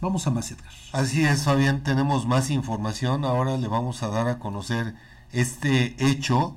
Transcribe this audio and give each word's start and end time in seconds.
Vamos 0.00 0.26
a 0.26 0.30
más, 0.30 0.50
Edgar. 0.50 0.72
Así 0.92 1.24
es, 1.24 1.44
Fabián, 1.44 1.82
tenemos 1.82 2.26
más 2.26 2.48
información. 2.50 3.26
Ahora 3.26 3.58
le 3.58 3.68
vamos 3.68 4.02
a 4.02 4.08
dar 4.08 4.28
a 4.28 4.38
conocer 4.38 4.94
este 5.30 5.94
hecho 5.98 6.56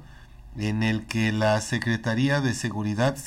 en 0.58 0.82
el 0.82 1.06
que 1.08 1.34
la 1.34 1.60
Secretaría 1.60 2.40
de 2.40 2.54
Seguridad 2.54 3.18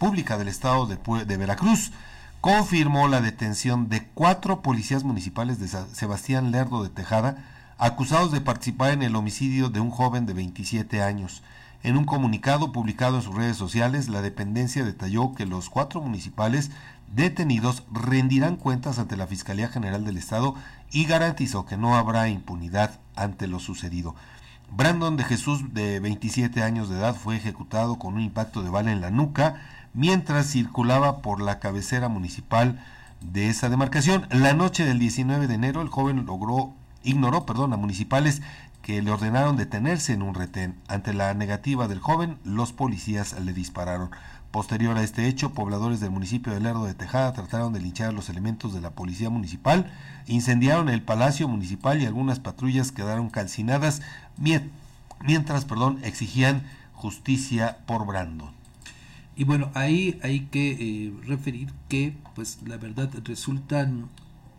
Pública 0.00 0.36
del 0.36 0.48
Estado 0.48 0.86
de, 0.86 0.96
de 1.24 1.36
Veracruz 1.36 1.92
confirmó 2.40 3.06
la 3.06 3.20
detención 3.20 3.88
de 3.88 4.04
cuatro 4.14 4.62
policías 4.62 5.04
municipales 5.04 5.60
de 5.60 5.68
Sebastián 5.68 6.50
Lerdo 6.50 6.82
de 6.82 6.88
Tejada, 6.88 7.44
acusados 7.78 8.32
de 8.32 8.40
participar 8.40 8.92
en 8.92 9.02
el 9.02 9.14
homicidio 9.14 9.68
de 9.68 9.78
un 9.78 9.90
joven 9.90 10.26
de 10.26 10.32
27 10.32 11.02
años. 11.02 11.42
En 11.82 11.96
un 11.96 12.04
comunicado 12.04 12.72
publicado 12.72 13.16
en 13.16 13.22
sus 13.22 13.34
redes 13.34 13.56
sociales, 13.56 14.08
la 14.08 14.22
dependencia 14.22 14.84
detalló 14.84 15.34
que 15.34 15.46
los 15.46 15.70
cuatro 15.70 16.00
municipales 16.02 16.70
detenidos 17.14 17.84
rendirán 17.92 18.56
cuentas 18.56 18.98
ante 18.98 19.16
la 19.16 19.26
Fiscalía 19.26 19.68
General 19.68 20.04
del 20.04 20.16
Estado 20.16 20.54
y 20.92 21.04
garantizó 21.04 21.66
que 21.66 21.76
no 21.76 21.96
habrá 21.96 22.28
impunidad 22.28 22.98
ante 23.16 23.46
lo 23.46 23.58
sucedido. 23.58 24.14
Brandon 24.70 25.16
de 25.16 25.24
Jesús, 25.24 25.74
de 25.74 25.98
27 26.00 26.62
años 26.62 26.88
de 26.88 26.98
edad, 26.98 27.16
fue 27.16 27.36
ejecutado 27.36 27.98
con 27.98 28.14
un 28.14 28.20
impacto 28.20 28.62
de 28.62 28.70
bala 28.70 28.92
en 28.92 29.00
la 29.00 29.10
nuca 29.10 29.60
mientras 29.94 30.46
circulaba 30.46 31.22
por 31.22 31.40
la 31.40 31.58
cabecera 31.58 32.08
municipal 32.08 32.80
de 33.20 33.48
esa 33.48 33.68
demarcación. 33.68 34.26
La 34.30 34.54
noche 34.54 34.84
del 34.84 35.00
19 35.00 35.48
de 35.48 35.54
enero 35.54 35.82
el 35.82 35.88
joven 35.88 36.24
logró 36.24 36.72
ignoró, 37.02 37.46
perdón, 37.46 37.72
a 37.72 37.76
municipales 37.76 38.42
que 38.82 39.02
le 39.02 39.10
ordenaron 39.10 39.56
detenerse 39.56 40.12
en 40.12 40.22
un 40.22 40.34
retén. 40.34 40.76
Ante 40.88 41.12
la 41.12 41.34
negativa 41.34 41.88
del 41.88 42.00
joven, 42.00 42.38
los 42.44 42.72
policías 42.72 43.38
le 43.40 43.52
dispararon. 43.52 44.10
Posterior 44.50 44.96
a 44.96 45.02
este 45.02 45.28
hecho, 45.28 45.54
pobladores 45.54 46.00
del 46.00 46.10
municipio 46.10 46.52
de 46.52 46.60
Lerdo 46.60 46.84
de 46.84 46.94
Tejada 46.94 47.32
trataron 47.32 47.72
de 47.72 47.80
linchar 47.80 48.12
los 48.12 48.28
elementos 48.28 48.74
de 48.74 48.80
la 48.80 48.90
policía 48.90 49.30
municipal, 49.30 49.92
incendiaron 50.26 50.88
el 50.88 51.02
palacio 51.02 51.46
municipal 51.46 52.02
y 52.02 52.06
algunas 52.06 52.40
patrullas 52.40 52.90
quedaron 52.90 53.30
calcinadas 53.30 54.02
mientras 54.36 55.64
perdón, 55.64 56.00
exigían 56.02 56.64
justicia 56.94 57.78
por 57.86 58.06
Brandon. 58.06 58.50
Y 59.36 59.44
bueno, 59.44 59.70
ahí 59.74 60.18
hay 60.22 60.40
que 60.46 60.72
eh, 60.72 61.14
referir 61.26 61.72
que, 61.88 62.14
pues, 62.34 62.58
la 62.66 62.76
verdad 62.76 63.10
resultan, 63.24 64.08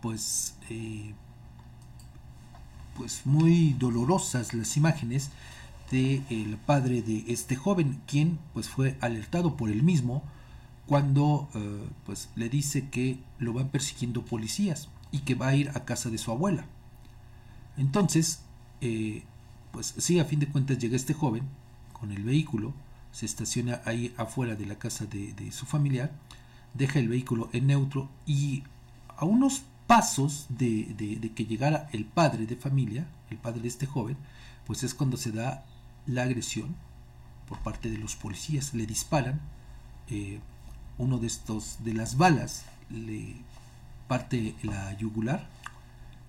pues, 0.00 0.56
eh, 0.70 1.14
pues 2.96 3.22
muy 3.24 3.74
dolorosas 3.78 4.54
las 4.54 4.76
imágenes 4.76 5.30
de 5.90 6.22
el 6.30 6.56
padre 6.56 7.02
de 7.02 7.24
este 7.28 7.56
joven, 7.56 8.00
quien, 8.06 8.38
pues, 8.54 8.68
fue 8.68 8.96
alertado 9.00 9.56
por 9.56 9.70
él 9.70 9.82
mismo 9.82 10.22
cuando, 10.86 11.48
eh, 11.54 11.88
pues, 12.06 12.28
le 12.34 12.48
dice 12.48 12.88
que 12.88 13.18
lo 13.38 13.52
van 13.52 13.68
persiguiendo 13.68 14.24
policías 14.24 14.88
y 15.10 15.20
que 15.20 15.34
va 15.34 15.48
a 15.48 15.56
ir 15.56 15.70
a 15.70 15.84
casa 15.84 16.10
de 16.10 16.18
su 16.18 16.30
abuela. 16.30 16.64
Entonces, 17.76 18.40
pues 19.70 19.94
sí, 19.98 20.18
a 20.18 20.24
fin 20.24 20.40
de 20.40 20.48
cuentas 20.48 20.78
llega 20.78 20.96
este 20.96 21.14
joven 21.14 21.44
con 21.92 22.10
el 22.12 22.24
vehículo 22.24 22.74
se 23.12 23.26
estaciona 23.26 23.82
ahí 23.84 24.12
afuera 24.16 24.56
de 24.56 24.66
la 24.66 24.78
casa 24.78 25.06
de, 25.06 25.52
su 25.52 25.66
familiar, 25.66 26.10
deja 26.74 26.98
el 26.98 27.08
vehículo 27.08 27.50
en 27.52 27.68
neutro 27.68 28.08
y 28.26 28.64
a 29.16 29.24
unos 29.24 29.62
pasos 29.92 30.46
de, 30.48 31.32
que 31.34 31.44
llegara 31.44 31.86
el 31.92 32.06
padre 32.06 32.46
de 32.46 32.56
familia, 32.56 33.06
el 33.28 33.36
padre 33.36 33.60
de 33.60 33.68
este 33.68 33.84
joven, 33.84 34.16
pues 34.66 34.84
es 34.84 34.94
cuando 34.94 35.18
se 35.18 35.32
da 35.32 35.66
la 36.06 36.22
agresión 36.22 36.74
por 37.46 37.58
parte 37.58 37.90
de 37.90 37.98
los 37.98 38.16
policías. 38.16 38.72
Le 38.72 38.86
disparan, 38.86 39.42
eh, 40.08 40.40
uno 40.96 41.18
de 41.18 41.26
estos, 41.26 41.84
de 41.84 41.92
las 41.92 42.16
balas, 42.16 42.64
le 42.88 43.34
parte 44.08 44.54
la 44.62 44.96
yugular 44.96 45.46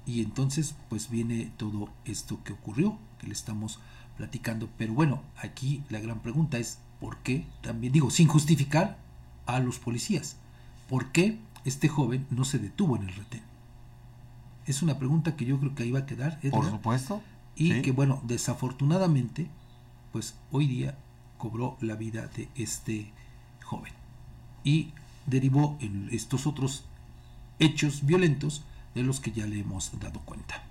y 0.06 0.22
entonces 0.22 0.75
pues 0.89 1.09
viene 1.09 1.50
todo 1.56 1.88
esto 2.03 2.44
que 2.44 2.52
ocurrió, 2.52 2.97
que 3.17 3.28
le 3.28 3.34
estamos 3.34 3.80
platicando. 4.17 4.67
Pero 4.78 4.94
bueno, 4.94 5.23
aquí 5.38 5.86
la 5.89 6.02
gran 6.02 6.19
pregunta 6.19 6.57
es, 6.57 6.79
¿por 7.00 7.19
qué? 7.19 7.46
También 7.62 7.94
digo, 7.94 8.12
sin 8.12 8.28
justificar 8.28 8.97
a 9.46 9.59
los 9.59 9.79
policías, 9.79 10.35
¿por 10.90 11.13
qué 11.13 11.40
este 11.63 11.88
joven 11.88 12.28
no 12.29 12.44
se 12.44 12.59
detuvo 12.59 12.97
en 12.97 13.03
el 13.03 13.16
retén? 13.16 13.53
Es 14.66 14.81
una 14.81 14.97
pregunta 14.97 15.35
que 15.35 15.46
yo 15.46 15.59
creo 15.59 15.75
que 15.75 15.84
ahí 15.84 15.91
va 15.91 16.00
a 16.00 16.06
quedar. 16.06 16.40
Por 16.51 16.69
supuesto. 16.69 17.22
Y 17.56 17.81
que 17.81 17.91
bueno, 17.91 18.22
desafortunadamente, 18.25 19.47
pues 20.12 20.35
hoy 20.51 20.68
día 20.68 20.97
cobró 21.38 21.78
la 21.81 21.96
vida 21.96 22.28
de 22.28 22.50
este 22.56 23.12
joven. 23.63 23.94
Y 24.63 24.91
derivó 25.25 25.78
en 25.81 26.09
estos 26.12 26.47
otros 26.47 26.85
hechos 27.59 28.06
violentos 28.06 28.63
de 28.96 29.03
los 29.03 29.19
que 29.19 29.31
ya 29.31 29.46
le 29.46 29.59
hemos 29.59 29.91
dado 30.00 30.19
cuenta. 30.22 30.63